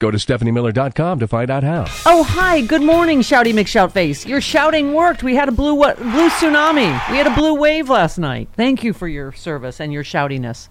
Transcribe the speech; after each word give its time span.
Go 0.00 0.10
to 0.10 0.16
stephaniemiller.com 0.16 1.18
to 1.18 1.28
find 1.28 1.50
out 1.50 1.62
how. 1.62 1.84
Oh, 2.06 2.22
hi. 2.22 2.62
Good 2.62 2.80
morning, 2.80 3.20
Shouty 3.20 3.52
McShoutface. 3.52 4.26
Your 4.26 4.40
shouting 4.40 4.94
worked. 4.94 5.22
We 5.22 5.36
had 5.36 5.46
a 5.46 5.52
blue 5.52 5.74
wa- 5.74 5.94
blue 5.94 6.30
tsunami. 6.30 6.86
We 7.10 7.18
had 7.18 7.26
a 7.26 7.34
blue 7.34 7.52
wave 7.54 7.90
last 7.90 8.16
night. 8.16 8.48
Thank 8.54 8.82
you 8.82 8.94
for 8.94 9.06
your 9.06 9.30
service 9.32 9.78
and 9.78 9.92
your 9.92 10.02
shoutiness. 10.02 10.70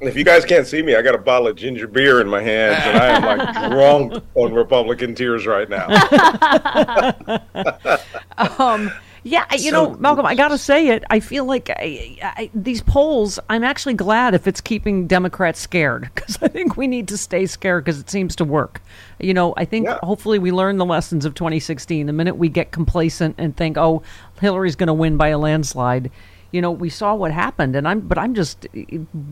If 0.00 0.16
you 0.16 0.24
guys 0.24 0.44
can't 0.44 0.66
see 0.66 0.82
me, 0.82 0.96
I 0.96 1.02
got 1.02 1.14
a 1.14 1.18
bottle 1.18 1.46
of 1.46 1.54
ginger 1.54 1.86
beer 1.86 2.20
in 2.20 2.28
my 2.28 2.42
hands, 2.42 2.80
and 2.82 2.98
I 2.98 3.06
am 3.10 3.24
like 3.24 3.54
drunk 3.70 4.14
on 4.34 4.52
Republican 4.52 5.14
tears 5.14 5.46
right 5.46 5.68
now. 5.70 5.86
um, 8.58 8.90
yeah, 9.24 9.46
you 9.52 9.70
so, 9.70 9.92
know, 9.92 9.96
Malcolm, 9.98 10.26
I 10.26 10.34
got 10.34 10.48
to 10.48 10.58
say 10.58 10.88
it. 10.88 11.04
I 11.08 11.20
feel 11.20 11.44
like 11.44 11.70
I, 11.70 12.18
I, 12.22 12.50
these 12.54 12.82
polls, 12.82 13.38
I'm 13.48 13.62
actually 13.62 13.94
glad 13.94 14.34
if 14.34 14.48
it's 14.48 14.60
keeping 14.60 15.06
Democrats 15.06 15.60
scared 15.60 16.10
because 16.14 16.38
I 16.42 16.48
think 16.48 16.76
we 16.76 16.88
need 16.88 17.08
to 17.08 17.16
stay 17.16 17.46
scared 17.46 17.84
because 17.84 18.00
it 18.00 18.10
seems 18.10 18.34
to 18.36 18.44
work. 18.44 18.82
You 19.20 19.34
know, 19.34 19.54
I 19.56 19.64
think 19.64 19.86
yeah. 19.86 19.98
hopefully 20.02 20.40
we 20.40 20.50
learn 20.50 20.78
the 20.78 20.84
lessons 20.84 21.24
of 21.24 21.34
2016. 21.34 22.06
The 22.06 22.12
minute 22.12 22.36
we 22.36 22.48
get 22.48 22.72
complacent 22.72 23.36
and 23.38 23.56
think, 23.56 23.78
oh, 23.78 24.02
Hillary's 24.40 24.74
going 24.76 24.88
to 24.88 24.94
win 24.94 25.16
by 25.16 25.28
a 25.28 25.38
landslide, 25.38 26.10
you 26.52 26.60
know, 26.60 26.70
we 26.70 26.90
saw 26.90 27.14
what 27.14 27.32
happened, 27.32 27.74
and 27.74 27.88
I'm, 27.88 28.00
but 28.00 28.18
I'm 28.18 28.34
just, 28.34 28.66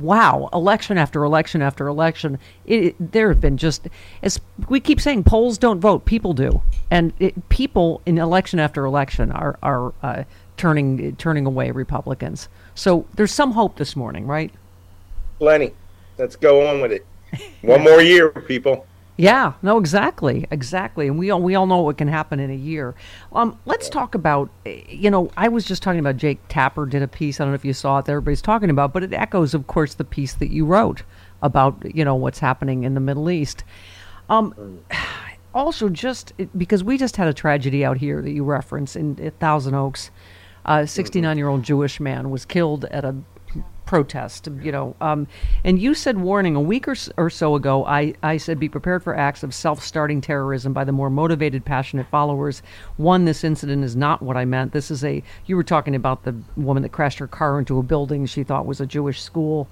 wow, 0.00 0.48
election 0.52 0.98
after 0.98 1.22
election 1.22 1.62
after 1.62 1.86
election. 1.86 2.38
It, 2.64 2.84
it, 2.84 3.12
there 3.12 3.28
have 3.28 3.40
been 3.40 3.58
just, 3.58 3.88
as 4.22 4.40
we 4.68 4.80
keep 4.80 5.00
saying, 5.00 5.24
polls 5.24 5.58
don't 5.58 5.80
vote, 5.80 6.06
people 6.06 6.32
do, 6.32 6.62
and 6.90 7.12
it, 7.18 7.48
people 7.50 8.00
in 8.06 8.18
election 8.18 8.58
after 8.58 8.84
election 8.84 9.30
are 9.30 9.58
are 9.62 9.92
uh, 10.02 10.24
turning 10.56 11.14
turning 11.16 11.46
away 11.46 11.70
Republicans. 11.70 12.48
So 12.74 13.06
there's 13.14 13.32
some 13.32 13.52
hope 13.52 13.76
this 13.76 13.94
morning, 13.94 14.26
right? 14.26 14.52
Plenty. 15.38 15.74
Let's 16.18 16.36
go 16.36 16.66
on 16.66 16.80
with 16.80 16.92
it. 16.92 17.06
One 17.62 17.82
more 17.82 18.00
year, 18.00 18.30
people. 18.30 18.86
Yeah, 19.20 19.52
no, 19.60 19.76
exactly, 19.76 20.46
exactly, 20.50 21.06
and 21.06 21.18
we 21.18 21.30
all 21.30 21.42
we 21.42 21.54
all 21.54 21.66
know 21.66 21.82
what 21.82 21.98
can 21.98 22.08
happen 22.08 22.40
in 22.40 22.50
a 22.50 22.54
year. 22.54 22.94
Um, 23.34 23.58
let's 23.66 23.90
talk 23.90 24.14
about, 24.14 24.48
eh, 24.64 24.80
you 24.88 25.10
know, 25.10 25.30
I 25.36 25.48
was 25.48 25.66
just 25.66 25.82
talking 25.82 26.00
about 26.00 26.16
Jake 26.16 26.38
Tapper 26.48 26.86
did 26.86 27.02
a 27.02 27.08
piece. 27.08 27.38
I 27.38 27.44
don't 27.44 27.50
know 27.50 27.54
if 27.56 27.64
you 27.64 27.74
saw 27.74 27.98
it. 27.98 28.06
That 28.06 28.12
everybody's 28.12 28.40
talking 28.40 28.70
about, 28.70 28.94
but 28.94 29.02
it 29.02 29.12
echoes, 29.12 29.52
of 29.52 29.66
course, 29.66 29.92
the 29.92 30.04
piece 30.04 30.32
that 30.36 30.50
you 30.50 30.64
wrote 30.64 31.02
about, 31.42 31.94
you 31.94 32.02
know, 32.02 32.14
what's 32.14 32.38
happening 32.38 32.84
in 32.84 32.94
the 32.94 33.00
Middle 33.00 33.28
East. 33.28 33.62
Um, 34.30 34.80
also, 35.54 35.90
just 35.90 36.32
because 36.56 36.82
we 36.82 36.96
just 36.96 37.18
had 37.18 37.28
a 37.28 37.34
tragedy 37.34 37.84
out 37.84 37.98
here 37.98 38.22
that 38.22 38.30
you 38.30 38.42
reference 38.42 38.96
in, 38.96 39.18
in 39.18 39.32
Thousand 39.32 39.74
Oaks. 39.74 40.10
A 40.64 40.86
69 40.86 41.36
year 41.36 41.48
old 41.48 41.62
Jewish 41.62 42.00
man 42.00 42.30
was 42.30 42.46
killed 42.46 42.86
at 42.86 43.04
a 43.04 43.16
protest, 43.90 44.48
you 44.62 44.70
know. 44.70 44.94
Um, 45.00 45.26
and 45.64 45.82
you 45.82 45.94
said 45.94 46.16
warning 46.16 46.54
a 46.54 46.60
week 46.60 46.86
or, 46.86 46.94
or 47.16 47.28
so 47.28 47.56
ago. 47.56 47.84
I, 47.86 48.14
I 48.22 48.36
said 48.36 48.60
be 48.60 48.68
prepared 48.68 49.02
for 49.02 49.16
acts 49.16 49.42
of 49.42 49.52
self-starting 49.52 50.20
terrorism 50.20 50.72
by 50.72 50.84
the 50.84 50.92
more 50.92 51.10
motivated, 51.10 51.64
passionate 51.64 52.06
followers. 52.08 52.62
One, 52.98 53.24
this 53.24 53.42
incident 53.42 53.82
is 53.82 53.96
not 53.96 54.22
what 54.22 54.36
I 54.36 54.44
meant. 54.44 54.70
This 54.70 54.92
is 54.92 55.02
a. 55.02 55.24
You 55.44 55.56
were 55.56 55.64
talking 55.64 55.96
about 55.96 56.22
the 56.22 56.36
woman 56.56 56.84
that 56.84 56.92
crashed 56.92 57.18
her 57.18 57.26
car 57.26 57.58
into 57.58 57.80
a 57.80 57.82
building 57.82 58.26
she 58.26 58.44
thought 58.44 58.64
was 58.64 58.80
a 58.80 58.86
Jewish 58.86 59.20
school. 59.20 59.68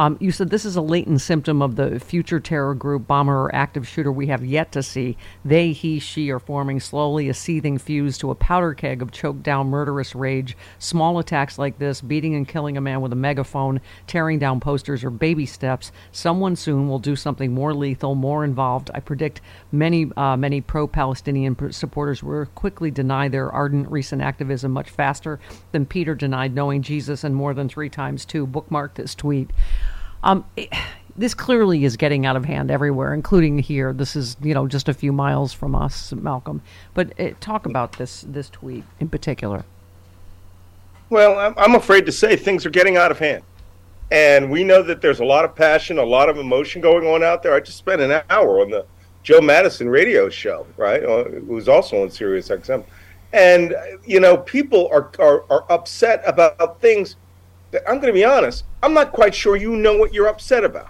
Um, 0.00 0.16
you 0.18 0.32
said 0.32 0.48
this 0.48 0.64
is 0.64 0.76
a 0.76 0.80
latent 0.80 1.20
symptom 1.20 1.60
of 1.60 1.76
the 1.76 2.00
future 2.00 2.40
terror 2.40 2.74
group, 2.74 3.06
bomber, 3.06 3.42
or 3.42 3.54
active 3.54 3.86
shooter 3.86 4.10
we 4.10 4.28
have 4.28 4.42
yet 4.42 4.72
to 4.72 4.82
see. 4.82 5.18
They, 5.44 5.72
he, 5.72 5.98
she 5.98 6.30
are 6.30 6.38
forming 6.38 6.80
slowly 6.80 7.28
a 7.28 7.34
seething 7.34 7.76
fuse 7.76 8.16
to 8.16 8.30
a 8.30 8.34
powder 8.34 8.72
keg 8.72 9.02
of 9.02 9.10
choked 9.10 9.42
down 9.42 9.68
murderous 9.68 10.14
rage. 10.14 10.56
Small 10.78 11.18
attacks 11.18 11.58
like 11.58 11.78
this, 11.78 12.00
beating 12.00 12.34
and 12.34 12.48
killing 12.48 12.78
a 12.78 12.80
man 12.80 13.02
with 13.02 13.12
a 13.12 13.16
megaphone, 13.16 13.82
tearing 14.06 14.38
down 14.38 14.58
posters, 14.58 15.04
or 15.04 15.10
baby 15.10 15.44
steps. 15.44 15.92
Someone 16.12 16.56
soon 16.56 16.88
will 16.88 16.98
do 16.98 17.14
something 17.14 17.52
more 17.52 17.74
lethal, 17.74 18.14
more 18.14 18.42
involved. 18.42 18.90
I 18.94 19.00
predict 19.00 19.42
many, 19.70 20.10
uh, 20.16 20.34
many 20.34 20.62
pro-Palestinian 20.62 21.72
supporters 21.72 22.22
will 22.22 22.46
quickly 22.46 22.90
deny 22.90 23.28
their 23.28 23.52
ardent 23.52 23.90
recent 23.90 24.22
activism 24.22 24.72
much 24.72 24.88
faster 24.88 25.38
than 25.72 25.84
Peter 25.84 26.14
denied 26.14 26.54
knowing 26.54 26.80
Jesus, 26.80 27.22
and 27.22 27.36
more 27.36 27.52
than 27.52 27.68
three 27.68 27.90
times 27.90 28.24
too. 28.24 28.46
Bookmark 28.46 28.94
this 28.94 29.14
tweet. 29.14 29.50
Um, 30.22 30.44
it, 30.56 30.72
this 31.16 31.34
clearly 31.34 31.84
is 31.84 31.96
getting 31.96 32.24
out 32.24 32.36
of 32.36 32.44
hand 32.44 32.70
everywhere, 32.70 33.12
including 33.12 33.58
here. 33.58 33.92
This 33.92 34.16
is, 34.16 34.36
you 34.42 34.54
know, 34.54 34.66
just 34.66 34.88
a 34.88 34.94
few 34.94 35.12
miles 35.12 35.52
from 35.52 35.74
us, 35.74 36.12
Malcolm. 36.12 36.62
But 36.94 37.18
uh, 37.20 37.30
talk 37.40 37.66
about 37.66 37.98
this 37.98 38.24
this 38.26 38.48
tweet 38.48 38.84
in 38.98 39.08
particular. 39.08 39.64
Well, 41.10 41.54
I'm 41.56 41.74
afraid 41.74 42.06
to 42.06 42.12
say 42.12 42.36
things 42.36 42.64
are 42.64 42.70
getting 42.70 42.96
out 42.96 43.10
of 43.10 43.18
hand, 43.18 43.42
and 44.12 44.50
we 44.50 44.62
know 44.62 44.82
that 44.82 45.00
there's 45.00 45.18
a 45.18 45.24
lot 45.24 45.44
of 45.44 45.56
passion, 45.56 45.98
a 45.98 46.04
lot 46.04 46.28
of 46.28 46.38
emotion 46.38 46.80
going 46.80 47.04
on 47.06 47.24
out 47.24 47.42
there. 47.42 47.52
I 47.52 47.60
just 47.60 47.78
spent 47.78 48.00
an 48.00 48.22
hour 48.30 48.60
on 48.60 48.70
the 48.70 48.86
Joe 49.24 49.40
Madison 49.40 49.88
radio 49.88 50.28
show, 50.28 50.66
right? 50.76 51.02
Uh, 51.02 51.24
it 51.24 51.46
was 51.46 51.68
also 51.68 52.02
on 52.02 52.10
Sirius 52.10 52.48
XM, 52.48 52.84
and 53.32 53.74
you 54.06 54.20
know, 54.20 54.36
people 54.36 54.88
are 54.92 55.10
are, 55.18 55.44
are 55.50 55.64
upset 55.70 56.22
about 56.24 56.80
things 56.80 57.16
I'm 57.86 57.96
going 57.96 58.08
to 58.08 58.12
be 58.12 58.24
honest. 58.24 58.64
I'm 58.82 58.94
not 58.94 59.12
quite 59.12 59.34
sure 59.34 59.56
you 59.56 59.76
know 59.76 59.96
what 59.96 60.12
you're 60.12 60.28
upset 60.28 60.64
about. 60.64 60.88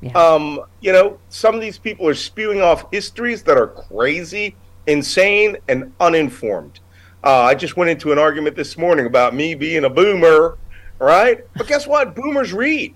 Yeah. 0.00 0.12
Um, 0.12 0.60
you 0.80 0.92
know, 0.92 1.18
some 1.28 1.54
of 1.54 1.60
these 1.60 1.78
people 1.78 2.08
are 2.08 2.14
spewing 2.14 2.60
off 2.60 2.90
histories 2.92 3.42
that 3.44 3.56
are 3.56 3.68
crazy, 3.68 4.56
insane, 4.86 5.56
and 5.68 5.92
uninformed. 6.00 6.80
Uh, 7.24 7.42
I 7.42 7.54
just 7.54 7.76
went 7.76 7.90
into 7.90 8.12
an 8.12 8.18
argument 8.18 8.56
this 8.56 8.76
morning 8.76 9.06
about 9.06 9.34
me 9.34 9.54
being 9.54 9.84
a 9.84 9.90
boomer, 9.90 10.58
right? 10.98 11.44
But 11.56 11.66
guess 11.66 11.86
what? 11.86 12.14
Boomers 12.14 12.52
read. 12.52 12.94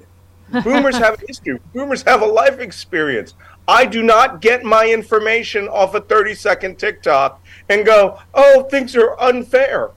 Boomers 0.64 0.96
have 0.98 1.20
a 1.22 1.26
history. 1.26 1.60
Boomers 1.74 2.02
have 2.02 2.22
a 2.22 2.26
life 2.26 2.58
experience. 2.58 3.34
I 3.68 3.86
do 3.86 4.02
not 4.02 4.40
get 4.40 4.64
my 4.64 4.86
information 4.88 5.68
off 5.68 5.94
a 5.94 6.00
30 6.00 6.34
second 6.34 6.78
TikTok 6.78 7.42
and 7.68 7.86
go, 7.86 8.18
oh, 8.34 8.64
things 8.64 8.96
are 8.96 9.18
unfair. 9.20 9.90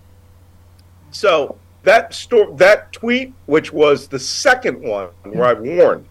So 1.11 1.57
that 1.83 2.13
sto- 2.13 2.53
that 2.55 2.91
tweet, 2.91 3.33
which 3.45 3.71
was 3.71 4.07
the 4.07 4.19
second 4.19 4.81
one 4.81 5.09
where 5.23 5.45
I 5.45 5.53
warned, 5.53 6.05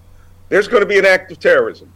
there's 0.48 0.68
going 0.68 0.82
to 0.82 0.88
be 0.88 0.98
an 0.98 1.06
act 1.06 1.32
of 1.32 1.40
terrorism, 1.40 1.92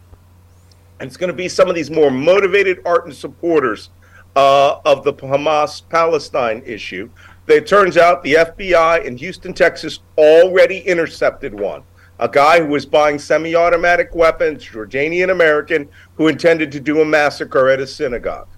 and 0.98 1.06
it's 1.06 1.16
going 1.16 1.28
to 1.28 1.36
be 1.36 1.48
some 1.48 1.68
of 1.68 1.74
these 1.74 1.90
more 1.90 2.10
motivated 2.10 2.80
ardent 2.86 3.14
supporters 3.14 3.90
uh, 4.34 4.80
of 4.84 5.04
the 5.04 5.12
Hamas 5.12 5.82
Palestine 5.88 6.62
issue. 6.64 7.10
It 7.48 7.66
turns 7.66 7.96
out 7.96 8.22
the 8.22 8.34
FBI 8.34 9.04
in 9.04 9.16
Houston, 9.18 9.54
Texas, 9.54 10.00
already 10.18 10.78
intercepted 10.80 11.54
one. 11.58 11.82
a 12.18 12.28
guy 12.28 12.60
who 12.60 12.68
was 12.68 12.86
buying 12.86 13.18
semi 13.18 13.54
automatic 13.54 14.14
weapons, 14.14 14.64
Jordanian 14.64 15.30
American, 15.30 15.88
who 16.14 16.28
intended 16.28 16.72
to 16.72 16.80
do 16.80 17.02
a 17.02 17.04
massacre 17.04 17.68
at 17.68 17.78
a 17.78 17.86
synagogue. 17.86 18.48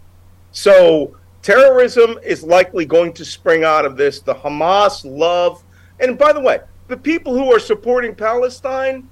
So 0.53 1.17
terrorism 1.49 2.19
is 2.23 2.43
likely 2.43 2.85
going 2.85 3.11
to 3.11 3.25
spring 3.25 3.65
out 3.65 3.87
of 3.87 3.97
this. 3.97 4.21
The 4.21 4.35
Hamas 4.35 5.03
love, 5.03 5.65
and 5.99 6.19
by 6.19 6.35
the 6.35 6.41
way, 6.41 6.61
the 6.89 6.97
people 6.97 7.33
who 7.33 7.51
are 7.51 7.59
supporting 7.59 8.15
Palestine, 8.15 9.09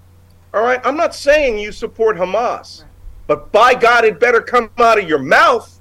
all 0.53 0.63
right, 0.63 0.79
I'm 0.85 0.99
not 0.99 1.15
saying 1.15 1.59
you 1.59 1.73
support 1.73 2.19
Hamas, 2.19 2.85
but 3.27 3.51
by 3.53 3.75
God, 3.75 4.05
it 4.05 4.21
better 4.21 4.43
come 4.43 4.69
out 4.77 4.99
of 4.99 5.09
your 5.09 5.19
mouth 5.19 5.81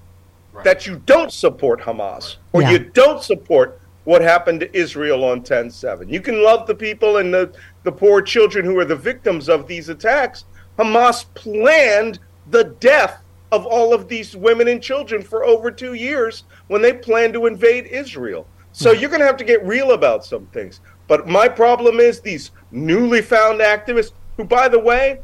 right. 0.53 0.63
that 0.63 0.87
you 0.87 1.01
don't 1.05 1.29
support 1.29 1.81
Hamas 1.81 2.37
or 2.53 2.61
yeah. 2.61 2.71
you 2.71 2.79
don't 2.79 3.21
support 3.21 3.81
what 4.05 4.21
happened 4.21 4.61
to 4.61 4.77
Israel 4.77 5.25
on 5.25 5.43
10 5.43 5.69
7. 5.69 6.07
You 6.07 6.21
can 6.21 6.41
love 6.41 6.67
the 6.67 6.75
people 6.75 7.17
and 7.17 7.33
the, 7.33 7.53
the 7.83 7.91
poor 7.91 8.21
children 8.21 8.63
who 8.63 8.79
are 8.79 8.85
the 8.85 8.95
victims 8.95 9.49
of 9.49 9.67
these 9.67 9.89
attacks. 9.89 10.45
Hamas 10.79 11.25
planned 11.33 12.19
the 12.49 12.63
death 12.79 13.24
of 13.51 13.65
all 13.65 13.93
of 13.93 14.07
these 14.07 14.35
women 14.35 14.67
and 14.67 14.81
children 14.81 15.21
for 15.21 15.45
over 15.45 15.71
two 15.71 15.93
years 15.93 16.43
when 16.67 16.81
they 16.81 16.93
plan 16.93 17.31
to 17.33 17.45
invade 17.45 17.85
Israel. 17.85 18.47
So 18.71 18.93
hmm. 18.93 18.99
you're 18.99 19.09
going 19.09 19.21
to 19.21 19.27
have 19.27 19.37
to 19.37 19.43
get 19.43 19.65
real 19.65 19.91
about 19.91 20.25
some 20.25 20.45
things. 20.47 20.79
But 21.07 21.27
my 21.27 21.47
problem 21.47 21.99
is 21.99 22.19
these 22.19 22.51
newly 22.71 23.21
found 23.21 23.59
activists, 23.59 24.11
who, 24.37 24.43
by 24.43 24.67
the 24.67 24.79
way, 24.79 25.19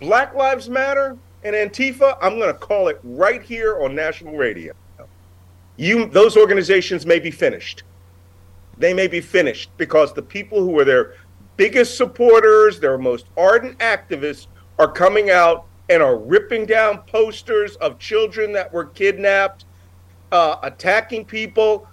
Black 0.00 0.34
Lives 0.34 0.68
Matter 0.68 1.16
and 1.42 1.54
Antifa, 1.54 2.16
I'm 2.22 2.38
going 2.38 2.52
to 2.52 2.58
call 2.58 2.88
it 2.88 2.98
right 3.02 3.42
here 3.42 3.82
on 3.82 3.94
national 3.94 4.36
radio. 4.36 4.72
You, 5.76 6.06
those 6.06 6.36
organizations 6.36 7.04
may 7.04 7.18
be 7.18 7.30
finished. 7.30 7.82
They 8.78 8.94
may 8.94 9.08
be 9.08 9.20
finished 9.20 9.70
because 9.76 10.12
the 10.12 10.22
people 10.22 10.60
who 10.60 10.78
are 10.78 10.84
their 10.84 11.14
biggest 11.56 11.96
supporters, 11.96 12.80
their 12.80 12.98
most 12.98 13.26
ardent 13.36 13.78
activists, 13.78 14.46
are 14.78 14.90
coming 14.90 15.30
out 15.30 15.66
and 15.88 16.02
are 16.02 16.16
ripping 16.16 16.66
down 16.66 16.98
posters 17.02 17.76
of 17.76 17.98
children 17.98 18.52
that 18.52 18.72
were 18.72 18.86
kidnapped, 18.86 19.64
uh, 20.32 20.56
attacking 20.62 21.24
people. 21.24 21.88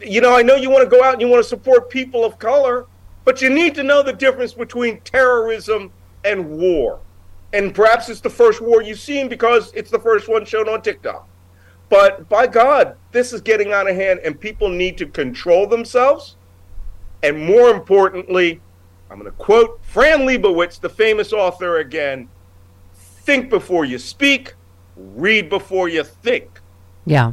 You 0.00 0.20
know, 0.20 0.36
I 0.36 0.42
know 0.42 0.56
you 0.56 0.70
want 0.70 0.88
to 0.88 0.90
go 0.90 1.04
out 1.04 1.12
and 1.12 1.22
you 1.22 1.28
want 1.28 1.42
to 1.42 1.48
support 1.48 1.88
people 1.88 2.24
of 2.24 2.38
color, 2.38 2.86
but 3.24 3.40
you 3.40 3.48
need 3.48 3.74
to 3.76 3.82
know 3.82 4.02
the 4.02 4.12
difference 4.12 4.54
between 4.54 5.00
terrorism 5.02 5.92
and 6.24 6.50
war. 6.58 7.00
And 7.52 7.74
perhaps 7.74 8.08
it's 8.08 8.20
the 8.20 8.30
first 8.30 8.60
war 8.60 8.82
you've 8.82 8.98
seen 8.98 9.28
because 9.28 9.72
it's 9.74 9.90
the 9.90 9.98
first 9.98 10.28
one 10.28 10.44
shown 10.44 10.68
on 10.68 10.82
TikTok. 10.82 11.28
But 11.88 12.28
by 12.28 12.46
God, 12.46 12.96
this 13.12 13.32
is 13.32 13.42
getting 13.42 13.72
out 13.72 13.88
of 13.88 13.94
hand, 13.94 14.20
and 14.24 14.40
people 14.40 14.70
need 14.70 14.96
to 14.98 15.06
control 15.06 15.66
themselves. 15.66 16.36
And 17.22 17.44
more 17.44 17.68
importantly, 17.68 18.60
I'm 19.10 19.18
going 19.18 19.30
to 19.30 19.36
quote 19.36 19.78
Fran 19.84 20.20
Lebowitz, 20.20 20.80
the 20.80 20.88
famous 20.88 21.34
author, 21.34 21.78
again 21.78 22.28
think 23.24 23.50
before 23.50 23.84
you 23.84 23.98
speak, 23.98 24.54
read 24.96 25.48
before 25.48 25.88
you 25.88 26.04
think. 26.04 26.60
Yeah. 27.06 27.32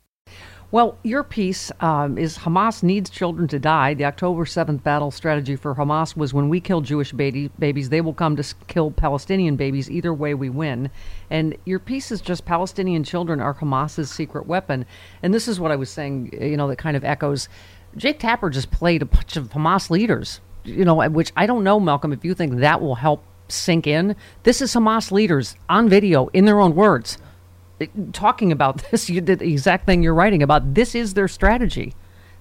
Well, 0.71 0.97
your 1.03 1.23
piece 1.23 1.69
um, 1.81 2.17
is 2.17 2.37
Hamas 2.37 2.81
needs 2.81 3.09
children 3.09 3.49
to 3.49 3.59
die. 3.59 3.93
The 3.93 4.05
October 4.05 4.45
7th 4.45 4.81
battle 4.83 5.11
strategy 5.11 5.57
for 5.57 5.75
Hamas 5.75 6.15
was 6.15 6.33
when 6.33 6.47
we 6.47 6.61
kill 6.61 6.79
Jewish 6.79 7.11
baby, 7.11 7.51
babies, 7.59 7.89
they 7.89 7.99
will 7.99 8.13
come 8.13 8.37
to 8.37 8.55
kill 8.67 8.89
Palestinian 8.89 9.57
babies. 9.57 9.91
Either 9.91 10.13
way, 10.13 10.33
we 10.33 10.49
win. 10.49 10.89
And 11.29 11.57
your 11.65 11.79
piece 11.79 12.09
is 12.09 12.21
just 12.21 12.45
Palestinian 12.45 13.03
children 13.03 13.41
are 13.41 13.53
Hamas's 13.53 14.09
secret 14.09 14.47
weapon. 14.47 14.85
And 15.21 15.33
this 15.33 15.49
is 15.49 15.59
what 15.59 15.71
I 15.71 15.75
was 15.75 15.89
saying, 15.89 16.29
you 16.41 16.55
know, 16.55 16.69
that 16.69 16.77
kind 16.77 16.95
of 16.95 17.03
echoes. 17.03 17.49
Jake 17.97 18.19
Tapper 18.19 18.49
just 18.49 18.71
played 18.71 19.01
a 19.01 19.05
bunch 19.05 19.35
of 19.35 19.49
Hamas 19.49 19.89
leaders, 19.89 20.39
you 20.63 20.85
know, 20.85 21.05
which 21.09 21.33
I 21.35 21.47
don't 21.47 21.65
know, 21.65 21.81
Malcolm, 21.81 22.13
if 22.13 22.23
you 22.23 22.33
think 22.33 22.59
that 22.59 22.79
will 22.79 22.95
help 22.95 23.25
sink 23.49 23.87
in. 23.87 24.15
This 24.43 24.61
is 24.61 24.73
Hamas 24.73 25.11
leaders 25.11 25.57
on 25.67 25.89
video 25.89 26.27
in 26.27 26.45
their 26.45 26.61
own 26.61 26.75
words 26.75 27.17
talking 28.13 28.51
about 28.51 28.83
this. 28.91 29.09
You 29.09 29.21
did 29.21 29.39
the 29.39 29.51
exact 29.51 29.85
thing 29.85 30.03
you're 30.03 30.13
writing 30.13 30.43
about. 30.43 30.73
This 30.73 30.95
is 30.95 31.13
their 31.13 31.27
strategy. 31.27 31.93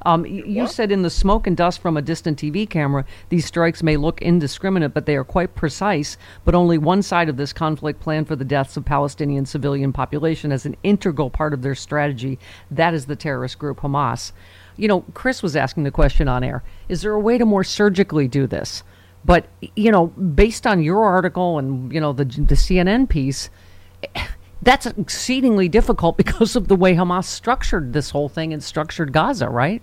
Um, 0.06 0.24
you 0.24 0.66
said 0.66 0.90
in 0.90 1.02
the 1.02 1.10
smoke 1.10 1.46
and 1.46 1.56
dust 1.56 1.80
from 1.80 1.96
a 1.96 2.02
distant 2.02 2.38
TV 2.38 2.68
camera, 2.68 3.04
these 3.28 3.44
strikes 3.44 3.82
may 3.82 3.96
look 3.96 4.22
indiscriminate, 4.22 4.94
but 4.94 5.06
they 5.06 5.16
are 5.16 5.24
quite 5.24 5.54
precise. 5.54 6.16
But 6.44 6.54
only 6.54 6.78
one 6.78 7.02
side 7.02 7.28
of 7.28 7.36
this 7.36 7.52
conflict 7.52 8.00
planned 8.00 8.26
for 8.26 8.36
the 8.36 8.44
deaths 8.44 8.76
of 8.76 8.84
Palestinian 8.84 9.44
civilian 9.44 9.92
population 9.92 10.52
as 10.52 10.64
an 10.64 10.76
integral 10.82 11.28
part 11.28 11.52
of 11.52 11.62
their 11.62 11.74
strategy. 11.74 12.38
That 12.70 12.94
is 12.94 13.06
the 13.06 13.16
terrorist 13.16 13.58
group 13.58 13.80
Hamas. 13.80 14.32
You 14.76 14.88
know, 14.88 15.04
Chris 15.12 15.42
was 15.42 15.56
asking 15.56 15.84
the 15.84 15.90
question 15.90 16.28
on 16.28 16.42
air: 16.42 16.62
Is 16.88 17.02
there 17.02 17.12
a 17.12 17.20
way 17.20 17.36
to 17.36 17.44
more 17.44 17.64
surgically 17.64 18.28
do 18.28 18.46
this? 18.46 18.82
But 19.22 19.46
you 19.76 19.90
know, 19.90 20.06
based 20.06 20.66
on 20.66 20.82
your 20.82 21.04
article 21.04 21.58
and 21.58 21.92
you 21.92 22.00
know 22.00 22.14
the 22.14 22.24
the 22.24 22.54
CNN 22.54 23.08
piece 23.08 23.50
that's 24.62 24.86
exceedingly 24.86 25.68
difficult 25.68 26.16
because 26.16 26.56
of 26.56 26.68
the 26.68 26.76
way 26.76 26.94
Hamas 26.94 27.24
structured 27.24 27.92
this 27.92 28.10
whole 28.10 28.28
thing 28.28 28.52
and 28.52 28.62
structured 28.62 29.12
Gaza, 29.12 29.48
right? 29.48 29.82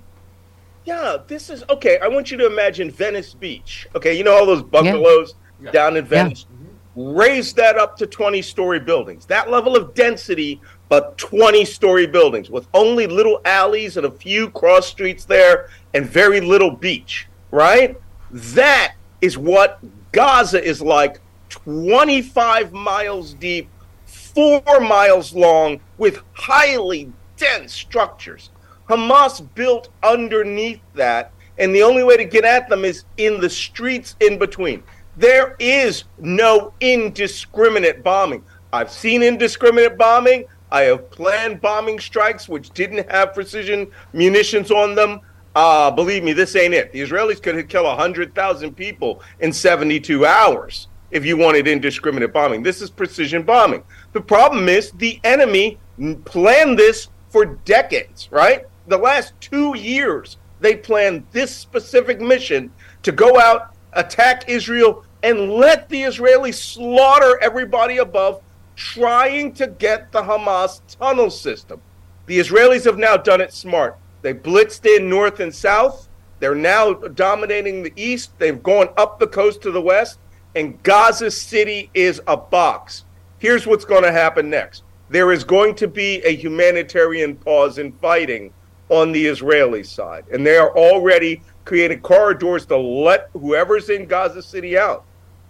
Yeah, 0.86 1.18
this 1.28 1.50
is 1.50 1.64
okay. 1.70 2.00
I 2.00 2.08
want 2.08 2.32
you 2.32 2.38
to 2.38 2.46
imagine 2.46 2.90
Venice 2.90 3.34
Beach. 3.34 3.88
Okay, 3.96 4.18
you 4.18 4.24
know 4.24 4.38
all 4.38 4.46
those 4.46 4.64
bungalows 4.64 5.36
yeah. 5.62 5.72
down 5.72 5.98
in 5.98 6.06
Venice? 6.06 6.46
Yeah. 6.50 6.56
Raise 6.96 7.54
that 7.54 7.78
up 7.78 7.98
to 7.98 8.08
20 8.08 8.42
story 8.42 8.80
buildings. 8.80 9.26
That 9.26 9.50
level 9.50 9.76
of 9.76 9.94
density, 9.94 10.62
but 10.90 11.18
20 11.18 11.66
story 11.66 12.08
buildings 12.08 12.50
with 12.50 12.68
only 12.74 13.06
little 13.06 13.42
alleys 13.46 13.98
and 13.98 14.06
a 14.06 14.12
few 14.12 14.50
cross 14.52 14.88
streets 14.88 15.26
there 15.26 15.70
and 15.94 16.06
very 16.06 16.40
little 16.40 16.72
beach, 16.72 17.28
right? 17.52 18.00
That 18.32 18.96
is 19.22 19.38
what 19.38 19.80
Gaza 20.12 20.64
is 20.64 20.82
like 20.82 21.20
25 21.50 22.72
miles 22.72 23.34
deep 23.34 23.70
four 24.08 24.80
miles 24.80 25.34
long 25.34 25.80
with 25.98 26.22
highly 26.34 27.12
dense 27.36 27.74
structures. 27.74 28.50
Hamas 28.90 29.46
built 29.54 29.90
underneath 30.02 30.82
that 30.96 31.32
and 31.58 31.74
the 31.74 31.84
only 31.84 32.04
way 32.04 32.18
to 32.18 32.26
get 32.26 32.46
at 32.46 32.70
them 32.70 32.86
is 32.86 33.06
in 33.18 33.40
the 33.40 33.50
streets 33.50 34.16
in 34.20 34.38
between. 34.38 34.84
There 35.16 35.56
is 35.60 36.04
no 36.20 36.74
indiscriminate 36.80 38.04
bombing. 38.04 38.44
I've 38.72 38.92
seen 38.92 39.24
indiscriminate 39.24 39.98
bombing. 39.98 40.46
I 40.72 40.82
have 40.84 41.10
planned 41.10 41.62
bombing 41.62 42.00
strikes 42.00 42.48
which 42.48 42.70
didn't 42.72 43.10
have 43.10 43.34
precision 43.34 43.88
munitions 44.14 44.70
on 44.70 44.96
them. 44.96 45.22
Uh, 45.56 45.90
believe 45.90 46.24
me, 46.24 46.34
this 46.34 46.56
ain't 46.56 46.76
it. 46.76 46.92
The 46.92 47.02
Israelis 47.02 47.42
could 47.42 47.68
kill 47.68 47.86
100,000 47.86 48.76
people 48.76 49.24
in 49.40 49.52
72 49.52 50.26
hours 50.26 50.88
if 51.12 51.26
you 51.26 51.38
wanted 51.38 51.68
indiscriminate 51.68 52.34
bombing. 52.34 52.64
This 52.64 52.82
is 52.82 52.90
precision 52.90 53.44
bombing. 53.44 53.84
The 54.14 54.22
problem 54.22 54.68
is 54.70 54.92
the 54.92 55.20
enemy 55.24 55.78
planned 56.26 56.78
this 56.78 57.10
for 57.30 57.46
decades, 57.46 58.30
right? 58.32 58.66
The 58.88 58.98
last 58.98 59.34
two 59.40 59.76
years, 59.78 60.38
they 60.60 60.76
planned 60.76 61.26
this 61.32 61.56
specific 61.56 62.20
mission 62.20 62.72
to 63.04 63.12
go 63.12 63.40
out, 63.40 63.76
attack 63.94 64.50
Israel, 64.50 65.06
and 65.24 65.52
let 65.52 65.90
the 65.90 66.04
Israelis 66.04 66.56
slaughter 66.56 67.40
everybody 67.42 67.98
above, 67.98 68.42
trying 68.76 69.54
to 69.54 69.68
get 69.68 70.12
the 70.12 70.22
Hamas 70.22 70.82
tunnel 71.00 71.30
system. 71.30 71.82
The 72.28 72.40
Israelis 72.40 72.86
have 72.86 72.98
now 72.98 73.18
done 73.18 73.42
it 73.42 73.54
smart. 73.54 73.98
They 74.22 74.34
blitzed 74.34 74.86
in 74.86 75.10
north 75.10 75.40
and 75.40 75.54
south. 75.54 76.08
They're 76.40 76.54
now 76.54 76.94
dominating 76.94 77.82
the 77.82 77.94
east. 77.96 78.38
They've 78.38 78.62
gone 78.62 78.90
up 78.98 79.20
the 79.20 79.28
coast 79.28 79.62
to 79.64 79.72
the 79.72 79.82
west, 79.82 80.20
and 80.58 80.82
Gaza 80.82 81.30
City 81.30 81.92
is 81.94 82.20
a 82.26 82.36
box. 82.36 83.06
Here's 83.38 83.68
what's 83.68 83.86
going 83.86 84.04
to 84.04 84.12
happen 84.12 84.50
next 84.50 84.84
there 85.10 85.32
is 85.32 85.46
going 85.46 85.74
to 85.76 85.88
be 85.88 86.22
a 86.26 86.36
humanitarian 86.36 87.36
pause 87.36 87.78
in 87.78 87.94
fighting 87.94 88.52
on 88.90 89.14
the 89.14 89.26
Israeli 89.26 89.84
side. 89.84 90.26
And 90.34 90.46
they 90.46 90.58
are 90.58 90.76
already 90.76 91.42
creating 91.64 92.02
corridors 92.02 92.66
to 92.66 92.78
let 92.78 93.30
whoever's 93.32 93.90
in 93.90 94.06
Gaza 94.06 94.42
City 94.42 94.78
out. 94.78 95.06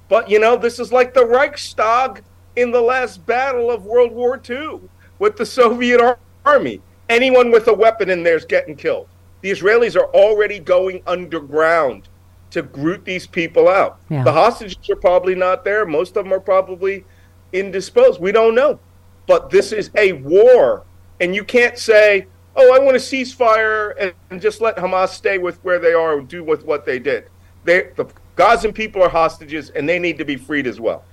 But, 0.10 0.30
you 0.30 0.38
know, 0.38 0.58
this 0.58 0.78
is 0.78 0.92
like 0.92 1.16
the 1.16 1.26
Reichstag 1.26 2.24
in 2.56 2.70
the 2.70 2.82
last 2.82 3.26
battle 3.26 3.72
of 3.72 3.86
World 3.86 4.12
War 4.12 4.40
II 4.48 4.82
with 5.18 5.38
the 5.38 5.46
Soviet 5.46 6.20
army. 6.46 6.82
Anyone 7.10 7.50
with 7.50 7.68
a 7.68 7.74
weapon 7.74 8.12
in 8.12 8.22
there 8.22 8.38
is 8.38 8.46
getting 8.46 8.76
killed. 8.76 9.08
The 9.42 9.52
Israelis 9.52 9.96
are 9.96 10.14
already 10.14 10.60
going 10.60 11.02
underground 11.08 12.10
to 12.52 12.64
root 12.64 13.06
these 13.06 13.28
people 13.28 13.68
out. 13.68 14.00
Yeah. 14.10 14.24
The 14.24 14.32
hostages 14.32 14.90
are 14.90 14.96
probably 14.96 15.36
not 15.36 15.64
there. 15.64 15.86
Most 15.86 16.16
of 16.18 16.24
them 16.26 16.34
are 16.34 16.40
probably 16.40 17.06
indisposed. 17.54 18.20
We 18.22 18.32
don't 18.32 18.56
know. 18.56 18.80
But 19.26 19.50
this 19.50 19.72
is 19.72 19.92
a 19.96 20.14
war. 20.14 20.86
And 21.20 21.36
you 21.36 21.44
can't 21.44 21.78
say, 21.78 22.28
oh, 22.56 22.74
I 22.74 22.80
want 22.80 22.96
a 22.96 23.00
ceasefire 23.00 23.94
and, 24.00 24.14
and 24.30 24.42
just 24.42 24.62
let 24.62 24.78
Hamas 24.78 25.10
stay 25.10 25.38
with 25.38 25.64
where 25.64 25.80
they 25.80 25.94
are 25.94 26.18
and 26.18 26.28
do 26.28 26.44
with 26.44 26.64
what 26.66 26.86
they 26.86 27.00
did. 27.00 27.30
They, 27.64 27.92
the 27.96 28.06
Gazan 28.36 28.72
people 28.72 29.04
are 29.04 29.10
hostages 29.10 29.70
and 29.72 29.88
they 29.90 30.00
need 30.00 30.18
to 30.20 30.26
be 30.26 30.38
freed 30.38 30.68
as 30.68 30.80
well. 30.80 31.04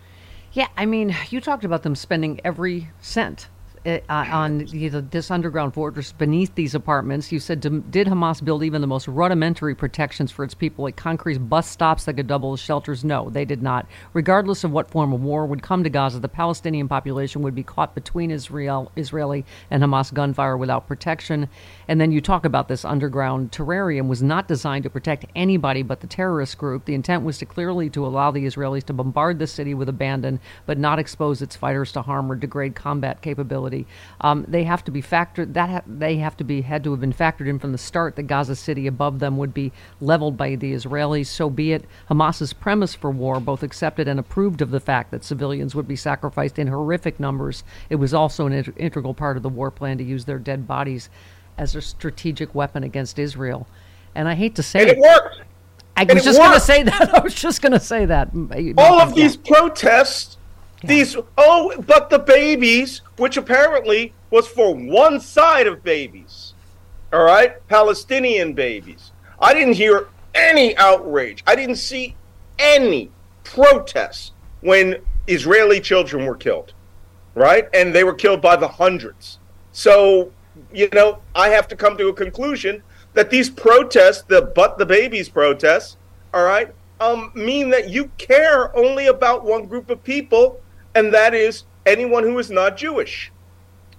Yeah, 0.53 0.69
I 0.76 0.87
mean, 0.87 1.17
you 1.31 1.41
talked 1.41 1.64
about 1.64 1.83
them 1.83 1.97
spending 1.97 2.41
every 2.45 2.91
cent 3.00 3.49
uh, 3.87 4.00
on 4.09 4.67
you 4.69 4.91
know, 4.91 5.00
this 5.00 5.31
underground 5.31 5.75
fortress 5.75 6.12
beneath 6.12 6.55
these 6.55 6.75
apartments. 6.75 7.31
You 7.31 7.38
said, 7.38 7.61
did 7.61 8.07
Hamas 8.07 8.43
build 8.43 8.62
even 8.62 8.81
the 8.81 8.87
most 8.87 9.09
rudimentary 9.09 9.75
protections 9.75 10.31
for 10.31 10.45
its 10.45 10.55
people, 10.55 10.85
like 10.85 10.97
concrete 10.97 11.38
bus 11.38 11.69
stops 11.69 12.05
that 12.05 12.14
could 12.14 12.26
double 12.26 12.55
as 12.55 12.61
shelters? 12.61 13.05
No, 13.05 13.29
they 13.31 13.45
did 13.45 13.62
not. 13.62 13.87
Regardless 14.12 14.64
of 14.64 14.71
what 14.71 14.91
form 14.91 15.12
of 15.12 15.23
war 15.23 15.45
would 15.47 15.62
come 15.62 15.85
to 15.85 15.91
Gaza, 15.91 16.19
the 16.21 16.29
Palestinian 16.29 16.88
population 16.88 17.43
would 17.43 17.55
be 17.55 17.62
caught 17.62 17.95
between 17.95 18.31
Israel, 18.31 18.91
Israeli 18.97 19.45
and 19.71 19.83
Hamas 19.83 20.12
gunfire 20.12 20.57
without 20.57 20.88
protection. 20.88 21.49
And 21.87 22.00
then 22.00 22.12
you 22.12 22.21
talk 22.21 22.45
about 22.45 22.69
this 22.69 22.85
underground 22.85 23.53
terrarium 23.53 24.09
was 24.09 24.23
not 24.23 24.49
designed 24.49 24.85
to 24.85 24.91
protect 24.91 25.26
anybody 25.37 25.83
but 25.83 26.00
the 26.00 26.07
terrorist 26.07 26.57
group. 26.57 26.87
The 26.87 26.95
intent 26.95 27.23
was 27.23 27.38
to 27.38 27.47
clearly 27.47 27.91
to 27.91 28.07
allow 28.07 28.31
the 28.31 28.47
Israelis 28.47 28.85
to 28.85 28.93
bombard 28.93 29.38
the 29.38 29.47
city 29.47 29.75
with 29.75 29.88
abandon, 29.88 30.41
but 30.64 30.79
not 30.79 30.99
expose 30.99 31.43
its 31.43 31.57
fighters 31.57 31.93
to 31.93 32.03
harm 32.03 32.33
or 32.33 32.37
degrade 32.37 32.75
combat 32.75 33.21
capability 33.21 33.74
um, 34.21 34.45
they 34.47 34.64
have 34.64 34.85
to 34.85 34.90
be 34.90 35.02
factored. 35.02 35.54
That 35.54 35.69
ha- 35.69 35.83
they 35.87 36.16
have 36.16 36.37
to 36.38 36.45
be 36.45 36.62
had 36.62 36.85
to 36.85 36.90
have 36.93 37.00
been 37.00 37.12
factored 37.12 37.49
in 37.49 37.59
from 37.59 37.73
the 37.73 37.78
start. 37.78 38.16
That 38.16 38.25
Gaza 38.25 38.57
City 38.57 38.87
above 38.87 39.19
them 39.19 39.37
would 39.38 39.52
be 39.52 39.73
leveled 40.00 40.37
by 40.37 40.54
the 40.54 40.73
Israelis. 40.73 41.26
So 41.26 41.50
be 41.50 41.73
it. 41.73 41.85
Hamas's 42.09 42.52
premise 42.52 42.95
for 42.95 43.11
war 43.11 43.40
both 43.40 43.62
accepted 43.62 44.09
and 44.09 44.21
approved 44.21 44.62
of 44.62 44.71
the 44.71 44.81
fact 44.81 45.11
that 45.11 45.25
civilians 45.25 45.75
would 45.75 45.88
be 45.88 45.97
sacrificed 45.97 46.59
in 46.59 46.69
horrific 46.69 47.19
numbers. 47.19 47.64
It 47.90 47.97
was 47.97 48.14
also 48.14 48.47
an 48.47 48.52
integral 48.76 49.14
part 49.14 49.37
of 49.37 49.43
the 49.43 49.49
war 49.49 49.71
plan 49.71 49.99
to 49.99 50.04
use 50.04 50.25
their 50.25 50.38
dead 50.38 50.66
bodies 50.66 51.11
as 51.59 51.75
a 51.75 51.83
strategic 51.83 52.54
weapon 52.54 52.83
against 52.83 53.19
Israel. 53.19 53.66
And 54.14 54.28
I 54.28 54.35
hate 54.35 54.54
to 54.57 54.62
say 54.62 54.83
and 54.83 54.90
it, 54.90 54.99
it 54.99 55.00
worked. 55.00 55.43
I 55.97 56.02
and 56.02 56.14
was 56.14 56.25
just 56.25 56.38
going 56.38 56.54
to 56.54 56.61
say 56.61 56.83
that. 56.85 57.14
I 57.14 57.21
was 57.21 57.35
just 57.35 57.62
going 57.62 57.73
to 57.73 57.81
say 57.81 58.04
that. 58.07 58.31
All 58.76 59.00
of 59.00 59.14
these 59.14 59.37
protests 59.37 60.38
these 60.87 61.17
oh, 61.38 61.75
but 61.87 62.11
the 62.11 62.19
babies, 62.19 63.03
which 63.17 63.37
apparently 63.37 64.12
was 64.31 64.47
for 64.47 64.75
one 64.75 65.21
side 65.21 65.67
of 65.67 65.83
babies. 65.83 66.55
All 67.12 67.23
right, 67.23 67.67
Palestinian 67.69 68.55
babies. 68.55 69.12
I 69.38 69.55
didn't 69.55 69.75
hear 69.75 70.09
any 70.35 70.76
outrage. 70.76 71.43
I 71.47 71.55
didn't 71.55 71.76
see 71.76 72.17
any 72.59 73.11
protests 73.45 74.33
when 74.61 74.97
Israeli 75.26 75.81
children 75.81 76.26
were 76.26 76.37
killed. 76.37 76.73
Right? 77.35 77.69
And 77.75 77.95
they 77.95 78.05
were 78.05 78.14
killed 78.14 78.41
by 78.41 78.57
the 78.57 78.69
hundreds. 78.69 79.38
So, 79.73 80.33
you 80.73 80.88
know, 80.93 81.21
I 81.35 81.49
have 81.49 81.67
to 81.69 81.76
come 81.76 81.97
to 81.99 82.09
a 82.09 82.12
conclusion 82.12 82.83
that 83.14 83.31
these 83.31 83.50
protests, 83.50 84.23
the 84.23 84.43
but 84.43 84.79
the 84.79 84.87
babies 84.87 85.29
protests, 85.29 85.97
all 86.33 86.45
right, 86.45 86.73
um, 87.00 87.33
mean 87.35 87.71
that 87.71 87.91
you 87.91 88.11
care 88.19 88.76
only 88.76 89.07
about 89.07 89.45
one 89.45 89.67
group 89.67 89.91
of 89.91 90.03
people 90.05 90.61
and 90.95 91.13
that 91.13 91.35
is 91.35 91.65
anyone 91.87 92.23
who 92.23 92.39
is 92.39 92.51
not 92.51 92.77
Jewish. 92.77 93.31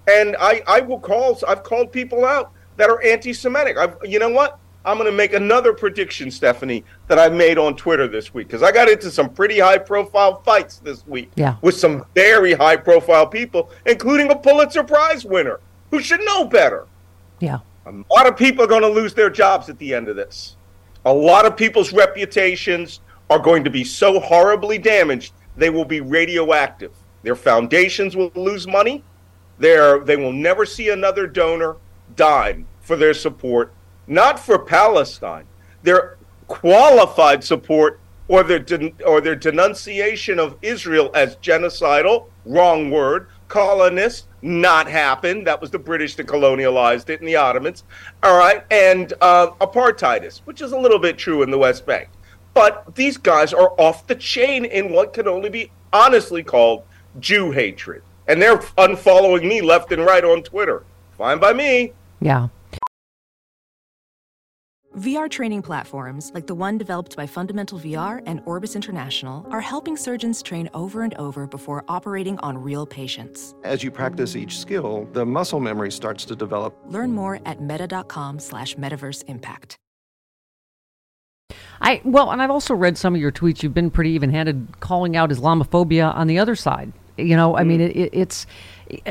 And 0.08 0.36
I, 0.40 0.62
I 0.68 0.82
will 0.82 1.00
call, 1.00 1.40
I've 1.48 1.64
called 1.64 1.92
people 1.92 2.26
out 2.26 2.52
that 2.78 2.90
are 2.90 3.02
anti 3.04 3.34
Semitic. 3.34 3.78
You 4.04 4.20
know 4.20 4.30
what? 4.30 4.60
I'm 4.86 4.98
going 4.98 5.10
to 5.10 5.18
make 5.18 5.34
another 5.34 5.74
prediction, 5.74 6.30
Stephanie, 6.30 6.84
that 7.08 7.18
I 7.18 7.28
made 7.28 7.58
on 7.58 7.76
Twitter 7.76 8.08
this 8.08 8.36
week 8.36 8.48
because 8.48 8.62
I 8.62 8.72
got 8.72 8.88
into 8.88 9.10
some 9.10 9.30
pretty 9.30 9.60
high 9.60 9.80
profile 9.80 10.42
fights 10.44 10.78
this 10.78 11.06
week 11.08 11.32
yeah. 11.36 11.56
with 11.62 11.76
some 11.76 12.06
very 12.14 12.54
high 12.54 12.78
profile 12.78 13.26
people, 13.26 13.72
including 13.88 14.30
a 14.30 14.36
Pulitzer 14.36 14.84
Prize 14.84 15.26
winner 15.26 15.60
who 15.90 16.02
should 16.02 16.22
know 16.22 16.46
better. 16.46 16.86
Yeah. 17.40 17.60
A 17.88 17.92
lot 18.12 18.28
of 18.28 18.38
people 18.38 18.64
are 18.64 18.68
going 18.68 18.84
to 18.84 18.88
lose 18.88 19.16
their 19.16 19.30
jobs 19.30 19.70
at 19.70 19.80
the 19.80 19.94
end 19.94 20.08
of 20.08 20.16
this. 20.16 20.56
A 21.06 21.14
lot 21.14 21.46
of 21.46 21.58
people's 21.58 21.92
reputations 21.92 23.02
are 23.30 23.40
going 23.40 23.64
to 23.64 23.70
be 23.72 23.84
so 23.84 24.20
horribly 24.20 24.78
damaged 24.78 25.34
they 25.58 25.70
will 25.70 25.86
be 25.86 26.02
radioactive. 26.02 26.92
Their 27.24 27.36
foundations 27.36 28.16
will 28.16 28.32
lose 28.36 28.68
money. 28.68 29.04
They 29.58 30.16
will 30.18 30.34
never 30.34 30.66
see 30.66 30.90
another 30.90 31.28
donor 31.28 31.78
dime 32.16 32.68
for 32.82 32.96
their 32.96 33.14
support, 33.14 33.74
not 34.06 34.40
for 34.40 34.60
Palestine. 34.60 35.46
Their 35.84 36.18
qualified 36.48 37.44
support 37.44 38.00
or 38.28 38.44
their, 38.44 38.60
den- 38.60 38.94
or 39.06 39.22
their 39.22 39.36
denunciation 39.36 40.40
of 40.40 40.58
Israel 40.62 41.12
as 41.14 41.36
genocidal, 41.38 42.28
wrong 42.46 42.92
word, 42.92 43.28
colonist, 43.48 44.28
not 44.42 44.88
happened. 44.88 45.48
That 45.48 45.62
was 45.62 45.72
the 45.72 45.80
British 45.80 46.16
that 46.16 46.28
colonialized 46.28 47.10
it 47.10 47.20
and 47.20 47.28
the 47.28 47.36
Ottomans. 47.36 47.84
All 48.24 48.38
right. 48.38 48.64
And 48.72 49.14
uh, 49.22 49.52
apartheidist, 49.62 50.42
which 50.46 50.62
is 50.62 50.72
a 50.72 50.78
little 50.78 51.00
bit 51.00 51.18
true 51.18 51.44
in 51.44 51.52
the 51.52 51.58
West 51.58 51.86
Bank. 51.86 52.10
But 52.56 52.96
these 52.96 53.18
guys 53.18 53.54
are 53.54 53.74
off 53.78 54.08
the 54.08 54.16
chain 54.16 54.66
in 54.66 54.92
what 54.92 55.14
can 55.14 55.28
only 55.28 55.50
be 55.50 55.72
honestly 55.94 56.42
called 56.42 56.84
Jew 57.20 57.52
hatred. 57.52 58.02
And 58.28 58.42
they're 58.42 58.58
unfollowing 58.58 59.48
me 59.48 59.62
left 59.62 59.92
and 59.92 60.04
right 60.04 60.24
on 60.24 60.42
Twitter. 60.42 60.84
Fine 61.18 61.40
by 61.40 61.54
me. 61.54 61.94
Yeah. 62.22 62.48
VR 64.98 65.30
training 65.30 65.62
platforms, 65.62 66.32
like 66.34 66.48
the 66.48 66.56
one 66.56 66.78
developed 66.78 67.18
by 67.18 67.28
Fundamental 67.28 67.78
VR 67.78 68.24
and 68.26 68.42
Orbis 68.46 68.78
International, 68.78 69.46
are 69.52 69.60
helping 69.60 69.98
surgeons 69.98 70.42
train 70.42 70.70
over 70.74 71.04
and 71.04 71.14
over 71.16 71.46
before 71.46 71.84
operating 71.90 72.40
on 72.40 72.58
real 72.58 72.86
patients. 72.86 73.54
As 73.66 73.84
you 73.84 73.92
practice 73.92 74.38
each 74.38 74.58
skill, 74.58 75.06
the 75.12 75.26
muscle 75.26 75.60
memory 75.60 75.92
starts 75.92 76.24
to 76.26 76.36
develop. 76.38 76.78
Learn 76.88 77.12
more 77.12 77.42
at 77.46 77.60
meta.com 77.60 78.40
slash 78.40 78.76
metaverse 78.76 79.26
impact. 79.28 79.78
I 81.82 82.02
well, 82.04 82.32
and 82.32 82.42
I've 82.42 82.52
also 82.52 82.74
read 82.74 82.98
some 82.98 83.16
of 83.16 83.22
your 83.22 83.32
tweets. 83.32 83.64
You've 83.64 83.74
been 83.74 83.92
pretty 83.92 84.12
even-handed 84.12 84.80
calling 84.80 85.16
out 85.16 85.30
Islamophobia 85.30 86.14
on 86.14 86.28
the 86.28 86.40
other 86.40 86.56
side. 86.56 86.94
You 87.18 87.36
know, 87.36 87.56
I 87.56 87.64
mean, 87.64 87.80
mm. 87.80 87.96
it, 87.96 88.10
it's 88.14 88.46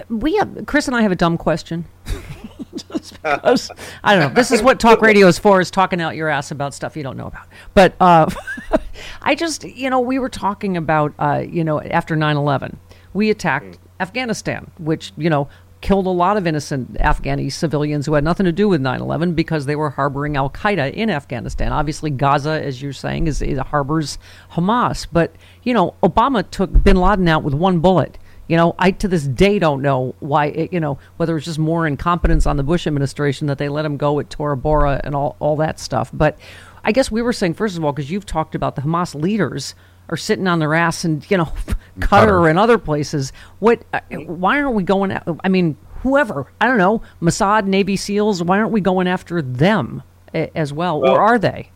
we 0.08 0.36
have 0.36 0.66
Chris 0.66 0.86
and 0.86 0.96
I 0.96 1.02
have 1.02 1.12
a 1.12 1.16
dumb 1.16 1.38
question. 1.38 1.84
Just 2.76 3.22
because 3.22 3.70
I 4.02 4.16
don't 4.16 4.28
know. 4.28 4.34
This 4.34 4.50
is 4.50 4.62
what 4.62 4.80
talk 4.80 5.00
radio 5.00 5.26
is 5.28 5.38
for: 5.38 5.60
is 5.60 5.70
talking 5.70 6.00
out 6.00 6.16
your 6.16 6.28
ass 6.28 6.50
about 6.50 6.74
stuff 6.74 6.96
you 6.96 7.02
don't 7.02 7.16
know 7.16 7.26
about. 7.26 7.46
But 7.72 7.94
uh, 8.00 8.28
I 9.22 9.34
just, 9.34 9.64
you 9.64 9.90
know, 9.90 10.00
we 10.00 10.18
were 10.18 10.28
talking 10.28 10.76
about, 10.76 11.14
uh, 11.18 11.44
you 11.48 11.62
know, 11.62 11.80
after 11.80 12.16
9-11, 12.16 12.76
we 13.12 13.30
attacked 13.30 13.66
mm. 13.66 13.78
Afghanistan, 14.00 14.70
which 14.78 15.12
you 15.16 15.30
know 15.30 15.48
killed 15.84 16.06
a 16.06 16.10
lot 16.10 16.38
of 16.38 16.46
innocent 16.46 16.94
Afghani 16.94 17.52
civilians 17.52 18.06
who 18.06 18.14
had 18.14 18.24
nothing 18.24 18.46
to 18.46 18.52
do 18.52 18.70
with 18.70 18.80
9/11 18.80 19.34
because 19.34 19.66
they 19.66 19.76
were 19.76 19.90
harboring 19.90 20.34
Al 20.34 20.48
Qaeda 20.48 20.90
in 20.94 21.10
Afghanistan. 21.10 21.72
Obviously, 21.72 22.08
Gaza, 22.08 22.52
as 22.52 22.80
you're 22.80 22.94
saying, 22.94 23.26
is, 23.26 23.42
is 23.42 23.58
harbors 23.58 24.16
Hamas. 24.52 25.06
But 25.12 25.36
you 25.62 25.74
know, 25.74 25.92
Obama 26.02 26.42
took 26.50 26.82
Bin 26.82 26.96
Laden 26.96 27.28
out 27.28 27.44
with 27.44 27.52
one 27.52 27.80
bullet. 27.80 28.16
You 28.48 28.56
know, 28.56 28.74
I 28.78 28.92
to 28.92 29.08
this 29.08 29.24
day 29.24 29.58
don't 29.58 29.82
know 29.82 30.14
why. 30.20 30.46
It, 30.46 30.72
you 30.72 30.80
know, 30.80 30.98
whether 31.18 31.36
it's 31.36 31.44
just 31.44 31.58
more 31.58 31.86
incompetence 31.86 32.46
on 32.46 32.56
the 32.56 32.62
Bush 32.62 32.86
administration 32.86 33.46
that 33.48 33.58
they 33.58 33.68
let 33.68 33.84
him 33.84 33.98
go 33.98 34.18
at 34.20 34.30
Tora 34.30 34.56
Bora 34.56 35.02
and 35.04 35.14
all 35.14 35.36
all 35.38 35.54
that 35.56 35.78
stuff. 35.78 36.08
But 36.14 36.38
I 36.82 36.92
guess 36.92 37.10
we 37.10 37.20
were 37.20 37.34
saying 37.34 37.54
first 37.54 37.76
of 37.76 37.84
all 37.84 37.92
because 37.92 38.10
you've 38.10 38.24
talked 38.24 38.54
about 38.54 38.74
the 38.74 38.82
Hamas 38.82 39.14
leaders 39.14 39.74
are 40.08 40.16
sitting 40.16 40.46
on 40.46 40.58
their 40.58 40.74
ass 40.74 41.04
and 41.04 41.28
you 41.30 41.36
know 41.36 41.52
Qatar 41.98 42.48
and 42.48 42.58
other 42.58 42.78
places. 42.78 43.32
What? 43.58 43.82
Uh, 43.92 44.00
why 44.10 44.60
aren't 44.60 44.74
we 44.74 44.82
going? 44.82 45.10
At, 45.12 45.26
I 45.42 45.48
mean, 45.48 45.76
whoever 46.02 46.46
I 46.60 46.66
don't 46.66 46.78
know, 46.78 47.02
Mossad, 47.20 47.66
Navy 47.66 47.96
SEALs. 47.96 48.42
Why 48.42 48.58
aren't 48.58 48.72
we 48.72 48.80
going 48.80 49.08
after 49.08 49.42
them 49.42 50.02
as 50.32 50.72
well, 50.72 51.00
well 51.00 51.12
or 51.12 51.20
are 51.20 51.38
they? 51.38 51.70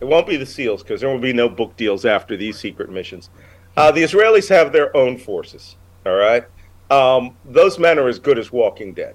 It 0.00 0.06
won't 0.06 0.26
be 0.26 0.36
the 0.36 0.46
SEALs 0.46 0.82
because 0.82 1.00
there 1.00 1.10
will 1.10 1.20
be 1.20 1.32
no 1.32 1.48
book 1.48 1.76
deals 1.76 2.04
after 2.04 2.36
these 2.36 2.58
secret 2.58 2.90
missions. 2.90 3.30
Uh, 3.76 3.92
the 3.92 4.02
Israelis 4.02 4.48
have 4.48 4.72
their 4.72 4.94
own 4.96 5.16
forces. 5.16 5.76
All 6.04 6.14
right, 6.14 6.44
um, 6.90 7.36
those 7.44 7.78
men 7.78 7.98
are 7.98 8.08
as 8.08 8.18
good 8.18 8.38
as 8.38 8.50
Walking 8.50 8.92
Dead. 8.92 9.14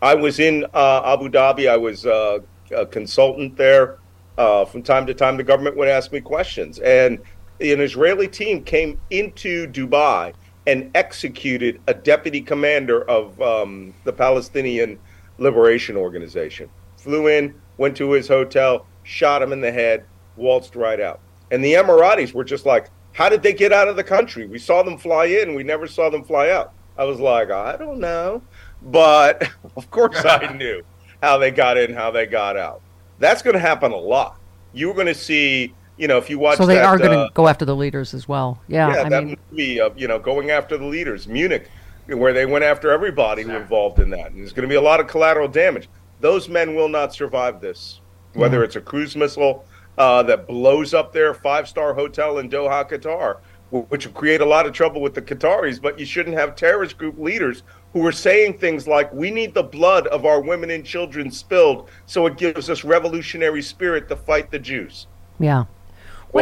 I 0.00 0.14
was 0.14 0.40
in 0.40 0.64
uh, 0.74 1.02
Abu 1.04 1.28
Dhabi. 1.28 1.68
I 1.68 1.76
was 1.76 2.06
uh, 2.06 2.38
a 2.74 2.86
consultant 2.86 3.56
there. 3.56 3.98
Uh, 4.36 4.64
from 4.64 4.82
time 4.82 5.06
to 5.06 5.14
time, 5.14 5.36
the 5.36 5.44
government 5.44 5.76
would 5.76 5.88
ask 5.88 6.10
me 6.10 6.20
questions, 6.20 6.78
and 6.80 7.20
an 7.60 7.80
Israeli 7.80 8.28
team 8.28 8.62
came 8.62 9.00
into 9.10 9.66
Dubai 9.68 10.34
and 10.66 10.90
executed 10.94 11.80
a 11.86 11.94
deputy 11.94 12.40
commander 12.40 13.02
of 13.08 13.40
um, 13.40 13.94
the 14.04 14.12
Palestinian 14.12 14.98
Liberation 15.38 15.96
Organization. 15.96 16.68
Flew 16.96 17.28
in, 17.28 17.54
went 17.76 17.96
to 17.98 18.12
his 18.12 18.28
hotel, 18.28 18.86
shot 19.02 19.42
him 19.42 19.52
in 19.52 19.60
the 19.60 19.72
head, 19.72 20.04
waltzed 20.36 20.76
right 20.76 21.00
out. 21.00 21.20
And 21.50 21.64
the 21.64 21.74
Emiratis 21.74 22.32
were 22.32 22.44
just 22.44 22.66
like, 22.66 22.88
how 23.12 23.28
did 23.28 23.42
they 23.42 23.52
get 23.52 23.72
out 23.72 23.88
of 23.88 23.96
the 23.96 24.04
country? 24.04 24.46
We 24.46 24.58
saw 24.58 24.82
them 24.82 24.98
fly 24.98 25.26
in, 25.26 25.54
we 25.54 25.62
never 25.62 25.86
saw 25.86 26.10
them 26.10 26.24
fly 26.24 26.50
out. 26.50 26.72
I 26.96 27.04
was 27.04 27.20
like, 27.20 27.50
I 27.50 27.76
don't 27.76 28.00
know. 28.00 28.42
But 28.82 29.48
of 29.76 29.90
course 29.90 30.24
I 30.24 30.52
knew 30.56 30.82
how 31.22 31.38
they 31.38 31.50
got 31.50 31.76
in, 31.76 31.92
how 31.92 32.10
they 32.10 32.26
got 32.26 32.56
out. 32.56 32.80
That's 33.18 33.42
going 33.42 33.54
to 33.54 33.60
happen 33.60 33.92
a 33.92 33.96
lot. 33.96 34.38
You're 34.72 34.94
going 34.94 35.06
to 35.06 35.14
see 35.14 35.72
you 35.96 36.08
know, 36.08 36.18
if 36.18 36.28
you 36.28 36.38
watch, 36.38 36.58
so 36.58 36.66
they 36.66 36.74
that, 36.74 36.84
are 36.84 36.98
going 36.98 37.10
to 37.12 37.18
uh, 37.18 37.28
go 37.34 37.46
after 37.46 37.64
the 37.64 37.76
leaders 37.76 38.14
as 38.14 38.26
well. 38.28 38.60
Yeah, 38.68 38.92
yeah, 38.92 39.02
I 39.02 39.08
that 39.08 39.24
mean, 39.24 39.38
movie 39.50 39.80
of 39.80 39.98
you 39.98 40.08
know 40.08 40.18
going 40.18 40.50
after 40.50 40.76
the 40.76 40.84
leaders, 40.84 41.28
Munich, 41.28 41.70
where 42.06 42.32
they 42.32 42.46
went 42.46 42.64
after 42.64 42.90
everybody 42.90 43.42
who 43.42 43.52
involved 43.52 44.00
in 44.00 44.10
that, 44.10 44.32
and 44.32 44.40
there's 44.40 44.52
going 44.52 44.68
to 44.68 44.72
be 44.72 44.74
a 44.76 44.80
lot 44.82 45.00
of 45.00 45.06
collateral 45.06 45.48
damage. 45.48 45.88
Those 46.20 46.48
men 46.48 46.74
will 46.74 46.88
not 46.88 47.14
survive 47.14 47.60
this, 47.60 48.00
whether 48.32 48.58
Mm-hmm. 48.58 48.64
it's 48.64 48.76
a 48.76 48.80
cruise 48.80 49.14
missile 49.16 49.64
uh, 49.98 50.22
that 50.24 50.46
blows 50.46 50.94
up 50.94 51.12
their 51.12 51.34
five-star 51.34 51.94
hotel 51.94 52.38
in 52.38 52.48
Doha, 52.50 52.88
Qatar, 52.88 53.38
which 53.70 54.06
will 54.06 54.14
create 54.14 54.40
a 54.40 54.44
lot 54.44 54.66
of 54.66 54.72
trouble 54.72 55.00
with 55.00 55.14
the 55.14 55.22
Qataris. 55.22 55.80
But 55.80 55.98
you 55.98 56.06
shouldn't 56.06 56.36
have 56.36 56.56
terrorist 56.56 56.98
group 56.98 57.18
leaders 57.18 57.62
who 57.92 58.04
are 58.04 58.12
saying 58.12 58.58
things 58.58 58.88
like, 58.88 59.12
"We 59.12 59.30
need 59.30 59.54
the 59.54 59.62
blood 59.62 60.08
of 60.08 60.26
our 60.26 60.40
women 60.40 60.70
and 60.70 60.84
children 60.84 61.30
spilled, 61.30 61.88
so 62.06 62.26
it 62.26 62.36
gives 62.36 62.68
us 62.68 62.82
revolutionary 62.84 63.62
spirit 63.62 64.08
to 64.08 64.16
fight 64.16 64.50
the 64.50 64.58
Jews." 64.58 65.06
yeah, 65.38 65.64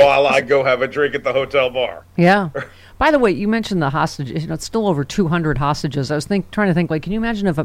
while 0.01 0.27
I 0.27 0.41
go 0.41 0.65
have 0.65 0.83
a 0.83 0.89
drink 0.89 1.15
at 1.15 1.25
the 1.25 1.33
hotel 1.33 1.71
bar. 1.71 2.05
yeah. 2.17 2.51
By 2.99 3.11
the 3.11 3.19
way, 3.19 3.33
you 3.33 3.49
mentioned 3.49 3.83
the 3.83 3.91
hostages. 3.91 4.43
You 4.43 4.49
know, 4.49 4.55
it's 4.55 4.65
still 4.65 4.87
over 4.87 5.03
200 5.03 5.59
hostages. 5.59 6.13
I 6.13 6.15
was 6.15 6.25
think, 6.25 6.49
trying 6.53 6.69
to 6.69 6.75
think, 6.75 6.89
like, 6.89 7.03
can 7.03 7.13
you 7.13 7.19
imagine 7.19 7.49
if 7.49 7.59
a, 7.59 7.65